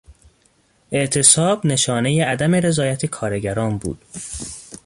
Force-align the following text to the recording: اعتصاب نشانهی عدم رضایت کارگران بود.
اعتصاب 0.91 1.65
نشانهی 1.65 2.21
عدم 2.21 2.55
رضایت 2.55 3.05
کارگران 3.05 3.77
بود. 3.77 4.01